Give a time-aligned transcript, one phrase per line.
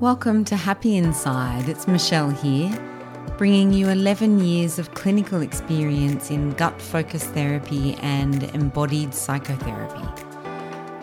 [0.00, 1.68] Welcome to Happy Inside.
[1.68, 2.72] It's Michelle here,
[3.36, 10.24] bringing you 11 years of clinical experience in gut focused therapy and embodied psychotherapy.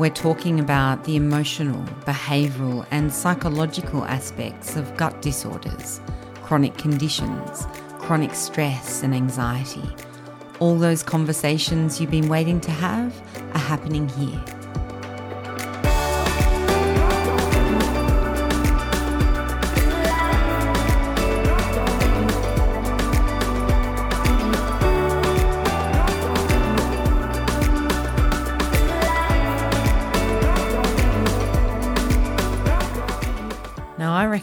[0.00, 6.00] We're talking about the emotional, behavioural, and psychological aspects of gut disorders,
[6.42, 7.68] chronic conditions,
[8.00, 9.88] chronic stress, and anxiety.
[10.58, 13.14] All those conversations you've been waiting to have
[13.54, 14.59] are happening here.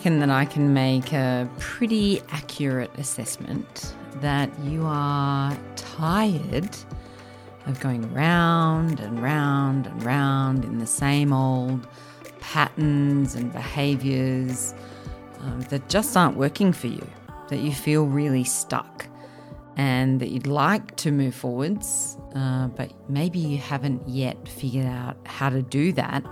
[0.07, 6.77] Reckon that I can make a pretty accurate assessment that you are tired
[7.65, 11.85] of going round and round and round in the same old
[12.39, 14.73] patterns and behaviors
[15.41, 17.05] um, that just aren't working for you,
[17.49, 19.07] that you feel really stuck,
[19.75, 25.17] and that you'd like to move forwards, uh, but maybe you haven't yet figured out
[25.25, 26.23] how to do that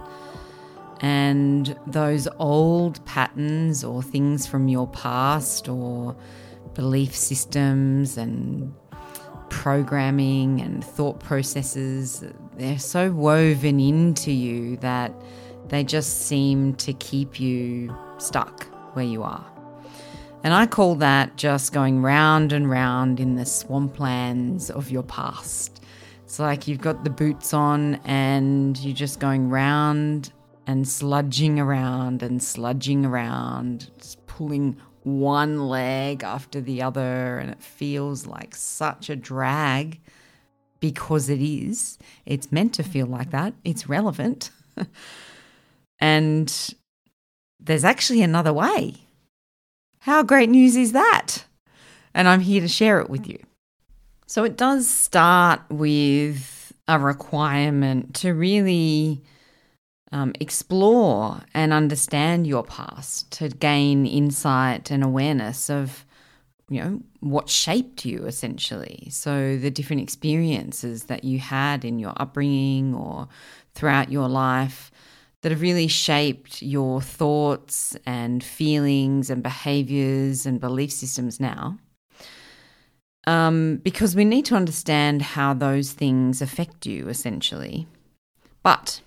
[1.01, 6.15] and those old patterns or things from your past or
[6.73, 8.73] belief systems and
[9.49, 12.23] programming and thought processes,
[12.57, 15.13] they're so woven into you that
[15.67, 19.45] they just seem to keep you stuck where you are.
[20.43, 25.81] And I call that just going round and round in the swamplands of your past.
[26.23, 30.31] It's like you've got the boots on and you're just going round
[30.67, 37.61] and sludging around and sludging around, just pulling one leg after the other, and it
[37.61, 40.00] feels like such a drag
[40.79, 41.97] because it is.
[42.25, 44.50] It's meant to feel like that, it's relevant.
[46.00, 46.73] and
[47.59, 48.95] there's actually another way.
[50.00, 51.45] How great news is that?
[52.13, 53.40] And I'm here to share it with you.
[54.28, 59.23] So it does start with a requirement to really
[60.11, 66.05] um, explore and understand your past to gain insight and awareness of
[66.69, 69.07] you know what shaped you essentially.
[69.11, 73.27] So the different experiences that you had in your upbringing or
[73.73, 74.91] throughout your life
[75.41, 81.77] that have really shaped your thoughts and feelings and behaviors and belief systems now.
[83.27, 87.87] Um, because we need to understand how those things affect you essentially.
[88.63, 89.01] But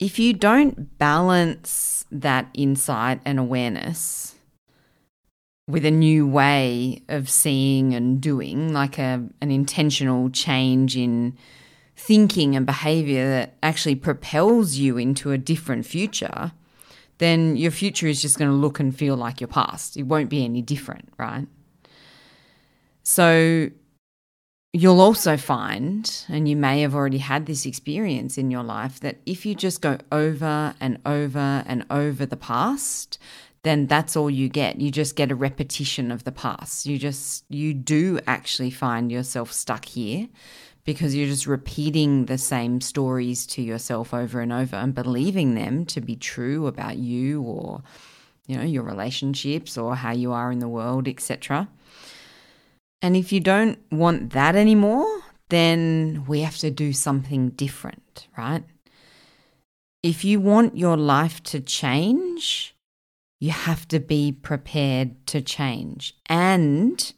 [0.00, 4.34] if you don't balance that insight and awareness
[5.68, 11.36] with a new way of seeing and doing, like a, an intentional change in
[11.94, 16.52] thinking and behavior that actually propels you into a different future,
[17.18, 19.98] then your future is just going to look and feel like your past.
[19.98, 21.46] It won't be any different, right?
[23.02, 23.68] So
[24.72, 29.16] You'll also find, and you may have already had this experience in your life, that
[29.26, 33.18] if you just go over and over and over the past,
[33.64, 34.80] then that's all you get.
[34.80, 36.86] You just get a repetition of the past.
[36.86, 40.28] You just, you do actually find yourself stuck here
[40.84, 45.84] because you're just repeating the same stories to yourself over and over and believing them
[45.86, 47.82] to be true about you or,
[48.46, 51.68] you know, your relationships or how you are in the world, etc.
[53.02, 58.64] And if you don't want that anymore, then we have to do something different, right?
[60.02, 62.74] If you want your life to change,
[63.40, 67.12] you have to be prepared to change and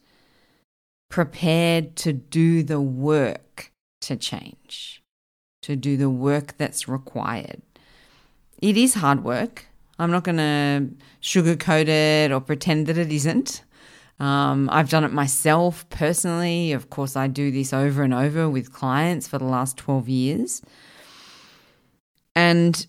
[1.09, 3.71] prepared to do the work
[4.01, 5.03] to change,
[5.61, 7.61] to do the work that's required.
[8.61, 9.65] It is hard work.
[9.99, 10.89] I'm not going to
[11.21, 13.63] sugarcoat it or pretend that it isn't.
[14.19, 16.71] Um, I've done it myself personally.
[16.71, 20.61] Of course, I do this over and over with clients for the last 12 years.
[22.35, 22.85] And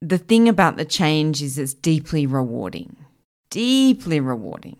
[0.00, 2.96] the thing about the change is it's deeply rewarding,
[3.50, 4.76] deeply rewarding.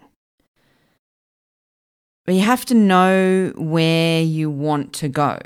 [2.25, 5.39] But you have to know where you want to go.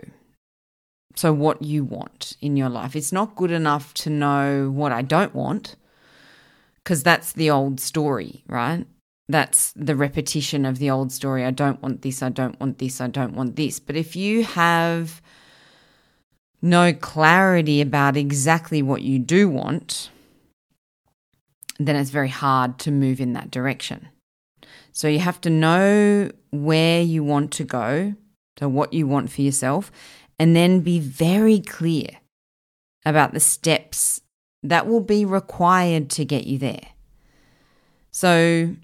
[1.15, 2.95] So, what you want in your life.
[2.95, 5.77] It's not good enough to know what I don't want,
[6.77, 8.87] because that's the old story, right?
[9.29, 11.45] That's the repetition of the old story.
[11.45, 13.81] I don't want this, I don't want this, I don't want this.
[13.81, 15.21] But if you have
[16.63, 20.11] no clarity about exactly what you do want,
[21.79, 24.09] then it's very hard to move in that direction.
[24.93, 28.15] So you have to know where you want to go,
[28.59, 29.93] so what you want for yourself,
[30.39, 32.09] and then be very clear
[33.05, 34.21] about the steps
[34.63, 36.89] that will be required to get you there.
[38.11, 38.75] So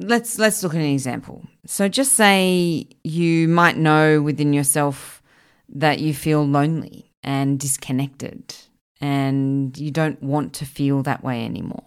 [0.00, 1.44] let's let's look at an example.
[1.66, 5.22] So just say you might know within yourself
[5.68, 8.56] that you feel lonely and disconnected
[9.00, 11.84] and you don't want to feel that way anymore.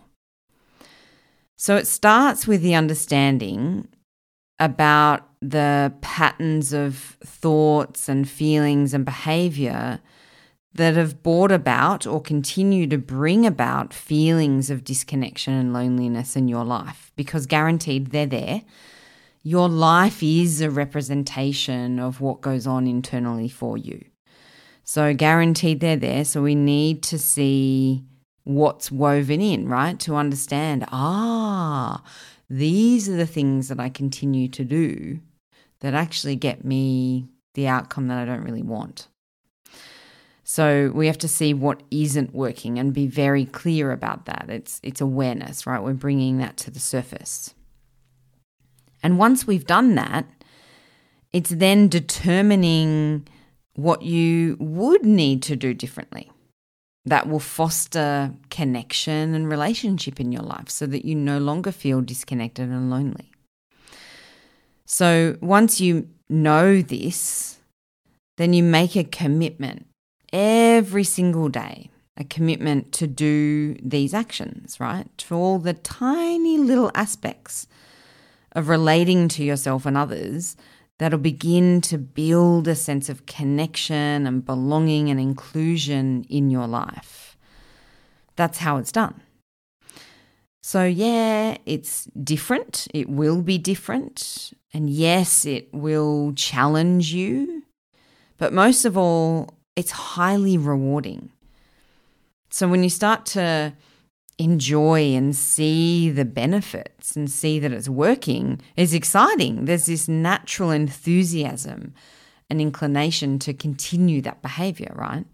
[1.58, 3.88] So it starts with the understanding
[4.60, 10.00] about the patterns of thoughts and feelings and behavior
[10.76, 16.48] that have brought about or continue to bring about feelings of disconnection and loneliness in
[16.48, 18.64] your life because guaranteed they're there.
[19.44, 24.06] Your life is a representation of what goes on internally for you.
[24.86, 26.26] So, guaranteed they're there.
[26.26, 28.04] So, we need to see
[28.44, 30.00] what's woven in, right?
[30.02, 32.04] To understand, ah,
[32.50, 35.20] these are the things that I continue to do
[35.80, 39.08] that actually get me the outcome that I don't really want.
[40.54, 44.46] So we have to see what isn't working and be very clear about that.
[44.50, 45.82] It's it's awareness, right?
[45.82, 47.56] We're bringing that to the surface.
[49.02, 50.26] And once we've done that,
[51.32, 53.28] it's then determining
[53.74, 56.32] what you would need to do differently
[57.04, 62.00] that will foster connection and relationship in your life so that you no longer feel
[62.00, 63.32] disconnected and lonely.
[64.86, 67.58] So once you know this,
[68.38, 69.88] then you make a commitment
[70.34, 75.08] every single day, a commitment to do these actions, right?
[75.20, 77.68] To all the tiny little aspects
[78.52, 80.58] of relating to yourself and others
[81.00, 87.38] that'll begin to build a sense of connection and belonging and inclusion in your life.
[88.36, 89.22] That's how it's done.
[90.62, 92.88] So, yeah, it's different.
[92.94, 94.54] It will be different.
[94.74, 97.64] And yes, it will challenge you.
[98.38, 101.32] But most of all, it's highly rewarding.
[102.50, 103.74] So, when you start to
[104.38, 109.66] enjoy and see the benefits and see that it's working is exciting.
[109.66, 111.94] There's this natural enthusiasm
[112.50, 115.26] and inclination to continue that behavior, right?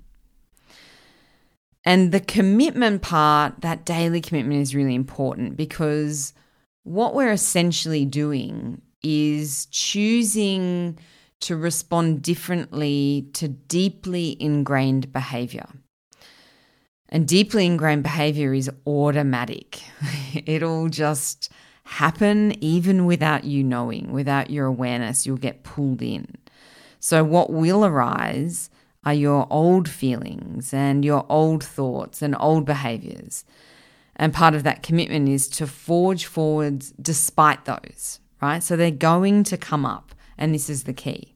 [1.86, 6.34] And the commitment part, that daily commitment is really important because
[6.84, 11.00] what we're essentially doing is choosing
[11.42, 15.68] to respond differently to deeply ingrained behavior.
[17.10, 19.82] And deeply ingrained behavior is automatic.
[20.46, 21.52] It'll just
[21.84, 26.36] happen even without you knowing, without your awareness, you'll get pulled in.
[27.00, 28.70] So, what will arise
[29.06, 33.46] are your old feelings and your old thoughts and old behaviors.
[34.16, 38.62] And part of that commitment is to forge forwards despite those, right?
[38.62, 41.36] So, they're going to come up, and this is the key.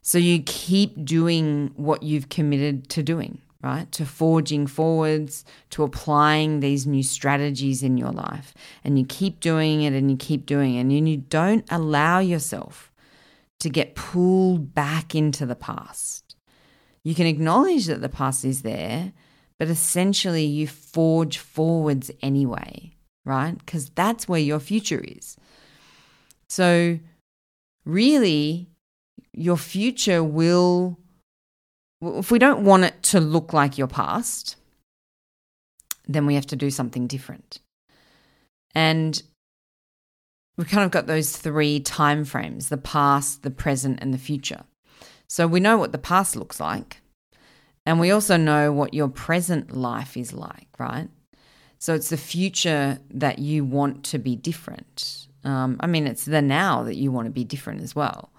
[0.00, 3.90] So, you keep doing what you've committed to doing right?
[3.92, 8.54] To forging forwards, to applying these new strategies in your life.
[8.84, 10.80] And you keep doing it and you keep doing it.
[10.82, 12.92] And you don't allow yourself
[13.60, 16.36] to get pulled back into the past.
[17.02, 19.12] You can acknowledge that the past is there,
[19.58, 22.92] but essentially you forge forwards anyway,
[23.24, 23.58] right?
[23.58, 25.36] Because that's where your future is.
[26.48, 26.98] So,
[27.84, 28.68] really,
[29.32, 30.98] your future will
[32.00, 34.56] if we don't want it to look like your past,
[36.06, 37.58] then we have to do something different.
[38.74, 39.20] And
[40.56, 44.64] we've kind of got those three time frames the past, the present, and the future.
[45.28, 47.00] So we know what the past looks like.
[47.84, 51.08] And we also know what your present life is like, right?
[51.78, 55.27] So it's the future that you want to be different.
[55.44, 58.30] Um, I mean, it's the now that you want to be different as well.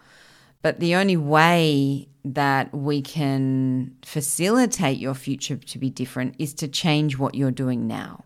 [0.62, 6.68] But the only way that we can facilitate your future to be different is to
[6.68, 8.26] change what you're doing now.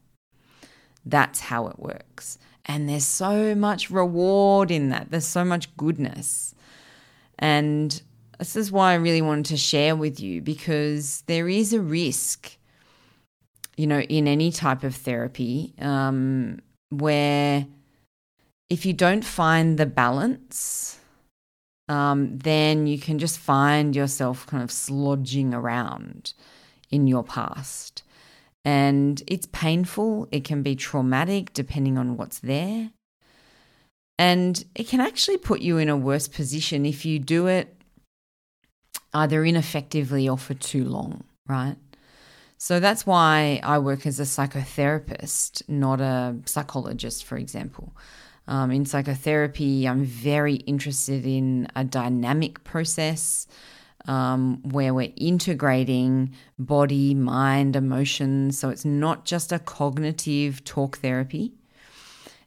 [1.06, 2.40] That's how it works.
[2.66, 6.56] And there's so much reward in that, there's so much goodness.
[7.38, 8.02] And
[8.40, 12.58] this is why I really wanted to share with you because there is a risk,
[13.78, 17.68] you know, in any type of therapy um, where
[18.74, 20.98] if you don't find the balance,
[21.88, 26.34] um, then you can just find yourself kind of slodging around
[26.90, 28.02] in your past.
[28.66, 32.90] And it's painful, it can be traumatic depending on what's there.
[34.18, 37.76] And it can actually put you in a worse position if you do it
[39.14, 41.76] either ineffectively or for too long, right?
[42.58, 47.94] So that's why I work as a psychotherapist, not a psychologist, for example.
[48.48, 53.48] Um, in psychotherapy, I'm very interested in a dynamic process
[54.06, 58.60] um, where we're integrating body, mind, emotions.
[58.60, 61.54] So it's not just a cognitive talk therapy.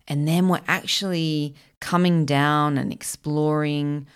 [0.09, 4.07] And then we're actually coming down and exploring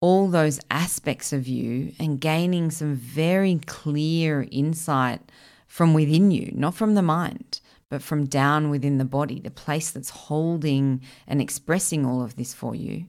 [0.00, 5.20] all those aspects of you and gaining some very clear insight
[5.66, 7.57] from within you, not from the mind,
[7.90, 12.52] but from down within the body, the place that's holding and expressing all of this
[12.52, 13.06] for you.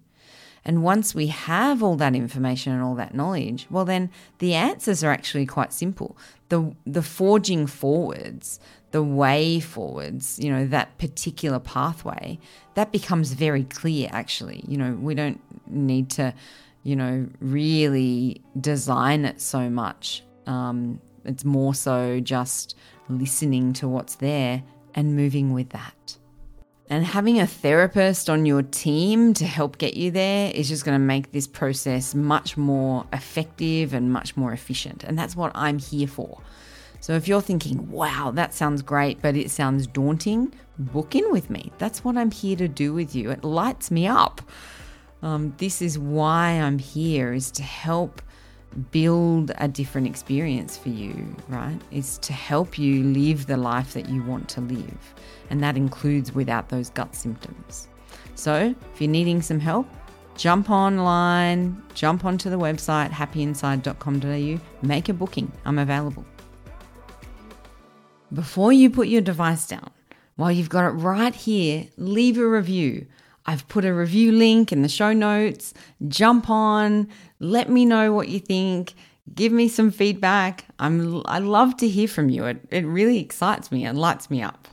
[0.65, 4.09] And once we have all that information and all that knowledge, well, then
[4.39, 6.17] the answers are actually quite simple.
[6.50, 8.59] The, the forging forwards,
[8.91, 12.39] the way forwards, you know, that particular pathway,
[12.75, 14.63] that becomes very clear actually.
[14.67, 16.33] You know, we don't need to,
[16.83, 20.24] you know, really design it so much.
[20.45, 22.76] Um, it's more so just
[23.10, 24.64] listening to what's there
[24.96, 26.18] and moving with that.
[26.92, 31.00] And having a therapist on your team to help get you there is just going
[31.00, 35.04] to make this process much more effective and much more efficient.
[35.04, 36.42] And that's what I'm here for.
[37.00, 41.50] So if you're thinking, wow, that sounds great, but it sounds daunting, book in with
[41.50, 41.72] me.
[41.78, 43.30] That's what I'm here to do with you.
[43.30, 44.42] It lights me up.
[45.22, 48.22] Um, this is why I'm here, is to help
[48.92, 51.80] build a different experience for you, right?
[51.92, 55.14] Is to help you live the life that you want to live.
[55.50, 57.88] And that includes without those gut symptoms.
[58.36, 59.88] So, if you're needing some help,
[60.36, 65.52] jump online, jump onto the website happyinside.com.au, make a booking.
[65.66, 66.26] I'm available.
[68.32, 69.90] Before you put your device down,
[70.36, 73.08] while you've got it right here, leave a review.
[73.50, 75.74] I've put a review link in the show notes.
[76.08, 77.08] Jump on,
[77.39, 78.94] let me know what you think.
[79.34, 80.65] Give me some feedback.
[80.77, 82.46] I'm I love to hear from you.
[82.46, 84.68] It it really excites me and lights me up.